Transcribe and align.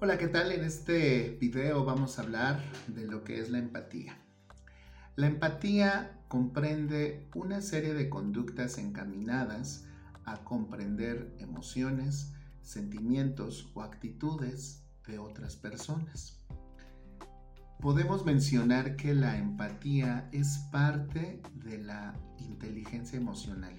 Hola, 0.00 0.16
¿qué 0.16 0.28
tal? 0.28 0.52
En 0.52 0.62
este 0.62 1.36
video 1.40 1.84
vamos 1.84 2.18
a 2.18 2.22
hablar 2.22 2.62
de 2.86 3.04
lo 3.04 3.24
que 3.24 3.40
es 3.40 3.50
la 3.50 3.58
empatía. 3.58 4.16
La 5.16 5.26
empatía 5.26 6.20
comprende 6.28 7.26
una 7.34 7.60
serie 7.60 7.94
de 7.94 8.08
conductas 8.08 8.78
encaminadas 8.78 9.86
a 10.24 10.44
comprender 10.44 11.34
emociones, 11.40 12.32
sentimientos 12.62 13.72
o 13.74 13.82
actitudes 13.82 14.84
de 15.08 15.18
otras 15.18 15.56
personas. 15.56 16.38
Podemos 17.80 18.24
mencionar 18.24 18.94
que 18.94 19.14
la 19.14 19.36
empatía 19.36 20.28
es 20.30 20.58
parte 20.70 21.42
de 21.64 21.78
la 21.78 22.14
inteligencia 22.38 23.18
emocional 23.18 23.74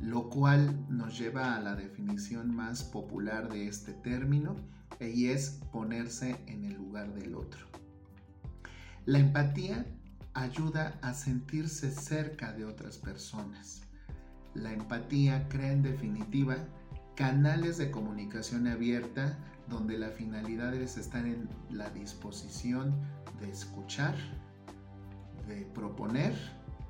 lo 0.00 0.28
cual 0.28 0.86
nos 0.88 1.18
lleva 1.18 1.56
a 1.56 1.60
la 1.60 1.74
definición 1.74 2.54
más 2.54 2.84
popular 2.84 3.48
de 3.48 3.66
este 3.66 3.92
término 3.92 4.54
y 5.00 5.28
es 5.28 5.60
ponerse 5.72 6.36
en 6.46 6.64
el 6.64 6.74
lugar 6.74 7.12
del 7.14 7.34
otro. 7.34 7.66
La 9.06 9.18
empatía 9.18 9.86
ayuda 10.34 10.98
a 11.02 11.14
sentirse 11.14 11.90
cerca 11.90 12.52
de 12.52 12.64
otras 12.64 12.98
personas. 12.98 13.82
La 14.54 14.72
empatía 14.72 15.48
crea 15.48 15.72
en 15.72 15.82
definitiva 15.82 16.56
canales 17.14 17.78
de 17.78 17.90
comunicación 17.90 18.66
abierta 18.66 19.38
donde 19.68 19.98
la 19.98 20.10
finalidad 20.10 20.74
es 20.74 20.96
estar 20.96 21.26
en 21.26 21.48
la 21.70 21.90
disposición 21.90 22.94
de 23.40 23.50
escuchar, 23.50 24.14
de 25.46 25.62
proponer 25.74 26.34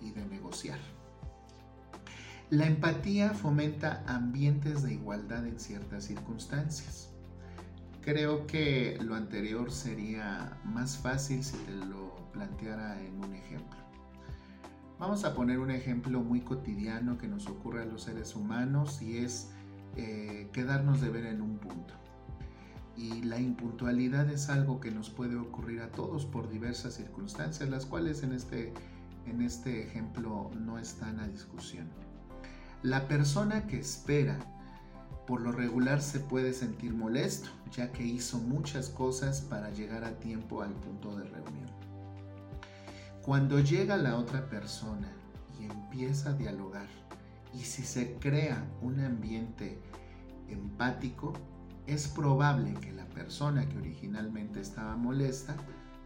y 0.00 0.10
de 0.10 0.24
negociar. 0.26 0.78
La 2.50 2.66
empatía 2.66 3.30
fomenta 3.30 4.02
ambientes 4.06 4.82
de 4.82 4.94
igualdad 4.94 5.46
en 5.46 5.60
ciertas 5.60 6.04
circunstancias. 6.04 7.09
Creo 8.02 8.46
que 8.46 8.98
lo 9.02 9.14
anterior 9.14 9.70
sería 9.70 10.58
más 10.64 10.96
fácil 10.96 11.44
si 11.44 11.56
te 11.58 11.72
lo 11.72 12.16
planteara 12.32 12.98
en 13.02 13.22
un 13.22 13.34
ejemplo. 13.34 13.78
Vamos 14.98 15.24
a 15.24 15.34
poner 15.34 15.58
un 15.58 15.70
ejemplo 15.70 16.20
muy 16.22 16.40
cotidiano 16.40 17.18
que 17.18 17.28
nos 17.28 17.46
ocurre 17.46 17.82
a 17.82 17.86
los 17.86 18.02
seres 18.02 18.34
humanos 18.34 19.02
y 19.02 19.18
es 19.18 19.50
eh, 19.96 20.48
quedarnos 20.52 21.00
de 21.00 21.10
ver 21.10 21.26
en 21.26 21.42
un 21.42 21.58
punto. 21.58 21.94
Y 22.96 23.22
la 23.22 23.38
impuntualidad 23.38 24.30
es 24.30 24.48
algo 24.48 24.80
que 24.80 24.90
nos 24.90 25.10
puede 25.10 25.36
ocurrir 25.36 25.80
a 25.80 25.90
todos 25.90 26.24
por 26.24 26.50
diversas 26.50 26.94
circunstancias, 26.94 27.68
las 27.68 27.86
cuales 27.86 28.22
en 28.22 28.32
este, 28.32 28.72
en 29.26 29.42
este 29.42 29.82
ejemplo 29.82 30.50
no 30.58 30.78
están 30.78 31.20
a 31.20 31.28
discusión. 31.28 31.88
La 32.82 33.08
persona 33.08 33.66
que 33.66 33.78
espera 33.78 34.38
por 35.26 35.40
lo 35.40 35.52
regular 35.52 36.00
se 36.00 36.20
puede 36.20 36.52
sentir 36.52 36.94
molesto, 36.94 37.50
ya 37.70 37.92
que 37.92 38.04
hizo 38.04 38.38
muchas 38.38 38.88
cosas 38.88 39.40
para 39.42 39.70
llegar 39.70 40.04
a 40.04 40.18
tiempo 40.18 40.62
al 40.62 40.72
punto 40.74 41.16
de 41.16 41.24
reunión. 41.24 41.70
Cuando 43.22 43.60
llega 43.60 43.96
la 43.96 44.16
otra 44.16 44.48
persona 44.48 45.08
y 45.58 45.64
empieza 45.64 46.30
a 46.30 46.34
dialogar, 46.34 46.88
y 47.52 47.60
si 47.60 47.82
se 47.82 48.14
crea 48.14 48.64
un 48.80 49.00
ambiente 49.00 49.80
empático, 50.48 51.32
es 51.86 52.08
probable 52.08 52.74
que 52.74 52.92
la 52.92 53.06
persona 53.06 53.68
que 53.68 53.78
originalmente 53.78 54.60
estaba 54.60 54.96
molesta 54.96 55.56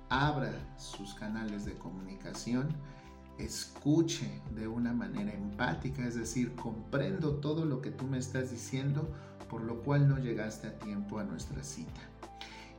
abra 0.09 0.53
sus 0.77 1.15
canales 1.15 1.65
de 1.65 1.75
comunicación 1.75 2.69
escuche 3.39 4.41
de 4.55 4.69
una 4.69 4.93
manera 4.93 5.33
empática, 5.33 6.07
es 6.07 6.15
decir, 6.15 6.55
comprendo 6.55 7.37
todo 7.37 7.65
lo 7.65 7.81
que 7.81 7.91
tú 7.91 8.07
me 8.07 8.19
estás 8.19 8.51
diciendo, 8.51 9.09
por 9.49 9.63
lo 9.63 9.83
cual 9.83 10.09
no 10.09 10.19
llegaste 10.19 10.69
a 10.69 10.79
tiempo 10.79 11.19
a 11.19 11.25
nuestra 11.25 11.63
cita. 11.63 12.01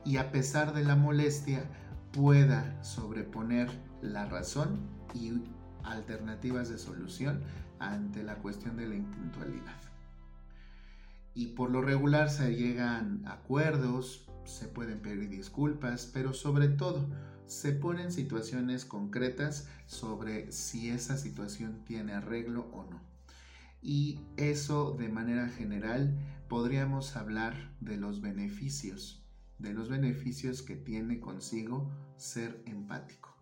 Y 0.04 0.18
a 0.18 0.30
pesar 0.30 0.72
de 0.72 0.84
la 0.84 0.96
molestia, 0.96 1.64
pueda 2.12 2.82
sobreponer 2.82 3.68
la 4.00 4.26
razón 4.26 4.78
y 5.14 5.32
alternativas 5.84 6.68
de 6.68 6.78
solución 6.78 7.42
ante 7.78 8.22
la 8.22 8.36
cuestión 8.36 8.76
de 8.76 8.88
la 8.88 8.94
impuntualidad. 8.94 9.76
Y 11.34 11.48
por 11.48 11.70
lo 11.70 11.82
regular 11.82 12.30
se 12.30 12.56
llegan 12.56 13.22
acuerdos, 13.26 14.26
se 14.44 14.68
pueden 14.68 15.00
pedir 15.00 15.28
disculpas, 15.28 16.10
pero 16.12 16.32
sobre 16.32 16.68
todo 16.68 17.06
se 17.46 17.72
ponen 17.72 18.12
situaciones 18.12 18.84
concretas 18.84 19.68
sobre 19.86 20.50
si 20.52 20.90
esa 20.90 21.16
situación 21.16 21.84
tiene 21.84 22.12
arreglo 22.12 22.68
o 22.72 22.84
no. 22.84 23.00
Y 23.82 24.20
eso 24.36 24.96
de 24.98 25.08
manera 25.08 25.48
general 25.48 26.18
podríamos 26.48 27.16
hablar 27.16 27.72
de 27.80 27.96
los 27.96 28.20
beneficios, 28.20 29.22
de 29.58 29.72
los 29.72 29.88
beneficios 29.88 30.62
que 30.62 30.76
tiene 30.76 31.20
consigo 31.20 31.90
ser 32.16 32.62
empático. 32.66 33.35